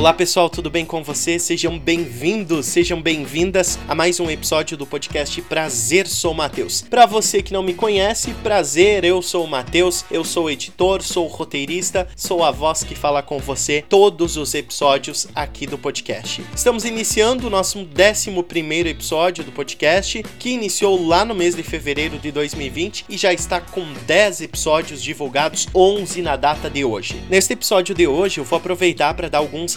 [0.00, 1.38] Olá pessoal, tudo bem com você?
[1.38, 6.80] Sejam bem-vindos, sejam bem-vindas a mais um episódio do podcast Prazer Sou Matheus.
[6.80, 11.26] Para você que não me conhece, prazer, eu sou o Matheus, eu sou editor, sou
[11.26, 16.42] roteirista, sou a voz que fala com você todos os episódios aqui do podcast.
[16.56, 22.18] Estamos iniciando o nosso 11 episódio do podcast, que iniciou lá no mês de fevereiro
[22.18, 27.22] de 2020 e já está com 10 episódios divulgados, 11 na data de hoje.
[27.28, 29.74] Neste episódio de hoje, eu vou aproveitar para dar alguns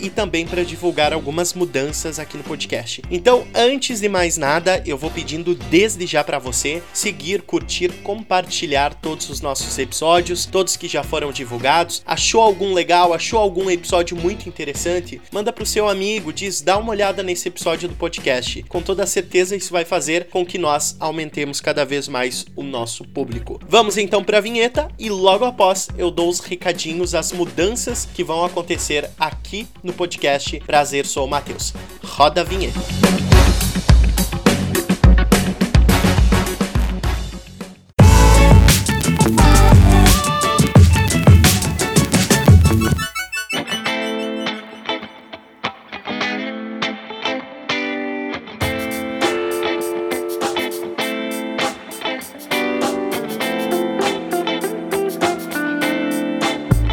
[0.00, 3.02] e também para divulgar algumas mudanças aqui no podcast.
[3.10, 8.94] Então, antes de mais nada, eu vou pedindo desde já para você seguir, curtir, compartilhar
[8.94, 12.02] todos os nossos episódios, todos que já foram divulgados.
[12.06, 13.12] Achou algum legal?
[13.12, 15.20] Achou algum episódio muito interessante?
[15.32, 18.62] Manda pro seu amigo, diz, dá uma olhada nesse episódio do podcast.
[18.64, 23.04] Com toda certeza isso vai fazer com que nós aumentemos cada vez mais o nosso
[23.04, 23.60] público.
[23.68, 28.24] Vamos então para a vinheta e logo após eu dou os recadinhos, as mudanças que
[28.24, 31.72] vão acontecer aqui no podcast Prazer Sou o Matheus.
[32.02, 33.25] Roda a vinheta.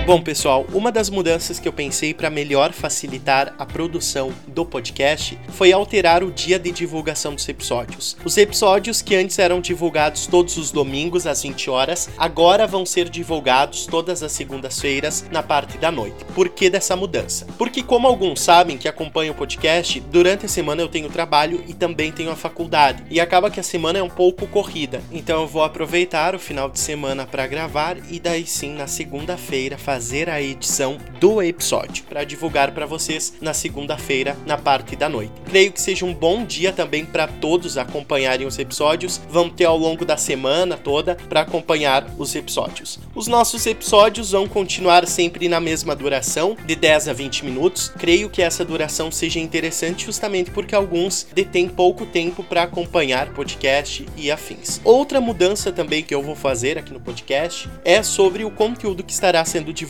[0.06, 5.40] Bom, pessoal, uma das mudanças que eu pensei para melhor facilitar a produção do podcast
[5.48, 8.18] foi alterar o dia de divulgação dos episódios.
[8.26, 13.08] Os episódios que antes eram divulgados todos os domingos às 20 horas, agora vão ser
[13.08, 16.26] divulgados todas as segundas-feiras na parte da noite.
[16.36, 17.48] Por que dessa mudança?
[17.58, 21.74] Porque, como alguns sabem que acompanham o podcast, durante a semana eu tenho trabalho e
[21.74, 25.02] também tenho a faculdade, e acaba que a semana é um pouco corrida.
[25.14, 29.78] Então eu vou aproveitar o final de semana para gravar e daí sim na segunda-feira
[29.78, 35.08] fazer fazer a edição do episódio para divulgar para vocês na segunda-feira na parte da
[35.08, 35.32] noite.
[35.46, 39.22] Creio que seja um bom dia também para todos acompanharem os episódios.
[39.30, 42.98] Vão ter ao longo da semana toda para acompanhar os episódios.
[43.14, 47.94] Os nossos episódios vão continuar sempre na mesma duração, de 10 a 20 minutos.
[48.00, 54.08] Creio que essa duração seja interessante justamente porque alguns detêm pouco tempo para acompanhar podcast
[54.18, 54.82] e afins.
[54.84, 59.14] Outra mudança também que eu vou fazer aqui no podcast é sobre o conteúdo que
[59.14, 59.83] estará sendo divulgado.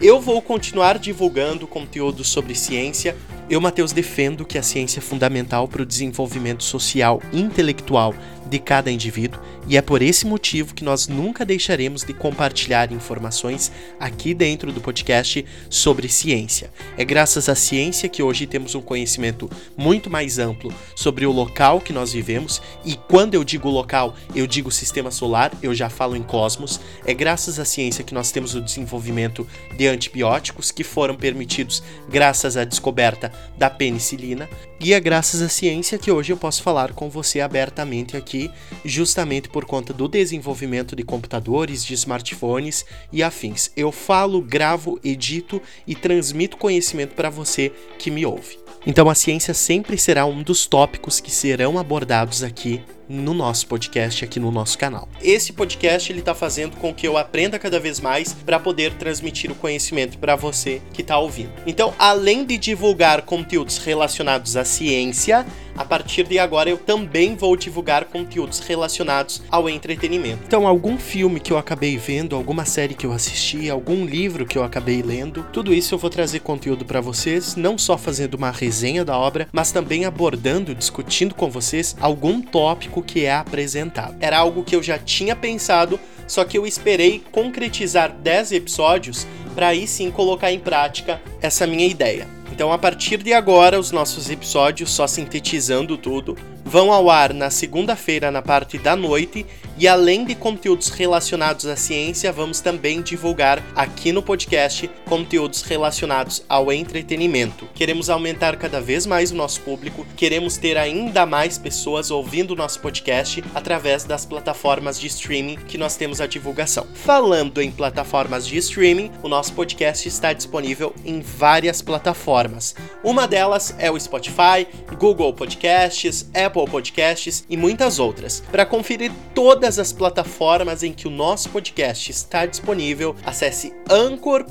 [0.00, 3.16] Eu vou continuar divulgando conteúdo sobre ciência.
[3.48, 8.12] Eu, Matheus, defendo que a ciência é fundamental para o desenvolvimento social e intelectual
[8.44, 13.72] de cada indivíduo, e é por esse motivo que nós nunca deixaremos de compartilhar informações
[13.98, 16.70] aqui dentro do podcast sobre ciência.
[16.96, 21.80] É graças à ciência que hoje temos um conhecimento muito mais amplo sobre o local
[21.80, 26.16] que nós vivemos, e quando eu digo local, eu digo sistema solar, eu já falo
[26.16, 26.80] em cosmos.
[27.04, 29.46] É graças à ciência que nós temos o desenvolvimento
[29.76, 34.48] de antibióticos que foram permitidos graças à descoberta da penicilina,
[34.78, 38.50] e é graças à ciência que hoje eu posso falar com você abertamente aqui
[38.84, 43.70] justamente por conta do desenvolvimento de computadores, de smartphones e afins.
[43.76, 48.58] Eu falo, gravo, edito e transmito conhecimento para você que me ouve.
[48.86, 54.24] Então a ciência sempre será um dos tópicos que serão abordados aqui no nosso podcast
[54.24, 55.08] aqui no nosso canal.
[55.22, 59.50] Esse podcast ele está fazendo com que eu aprenda cada vez mais para poder transmitir
[59.50, 61.52] o conhecimento para você que está ouvindo.
[61.66, 65.46] Então, além de divulgar conteúdos relacionados à ciência,
[65.76, 70.42] a partir de agora eu também vou divulgar conteúdos relacionados ao entretenimento.
[70.46, 74.56] Então, algum filme que eu acabei vendo, alguma série que eu assisti, algum livro que
[74.56, 78.50] eu acabei lendo, tudo isso eu vou trazer conteúdo para vocês, não só fazendo uma
[78.50, 84.16] resenha da obra, mas também abordando, discutindo com vocês algum tópico que é apresentado.
[84.20, 89.68] Era algo que eu já tinha pensado, só que eu esperei concretizar 10 episódios para
[89.68, 92.35] aí sim colocar em prática essa minha ideia.
[92.56, 97.48] Então, a partir de agora, os nossos episódios, só sintetizando tudo, vão ao ar na
[97.48, 99.46] segunda-feira na parte da noite
[99.78, 106.42] e além de conteúdos relacionados à ciência, vamos também divulgar aqui no podcast conteúdos relacionados
[106.48, 107.68] ao entretenimento.
[107.74, 112.56] Queremos aumentar cada vez mais o nosso público, queremos ter ainda mais pessoas ouvindo o
[112.56, 116.86] nosso podcast através das plataformas de streaming que nós temos a divulgação.
[116.94, 122.74] Falando em plataformas de streaming, o nosso podcast está disponível em várias plataformas.
[123.04, 124.66] Uma delas é o Spotify,
[124.98, 128.42] Google Podcasts, Apple Apple Podcasts e muitas outras.
[128.50, 134.46] Para conferir todas as plataformas em que o nosso podcast está disponível, acesse anchor.fm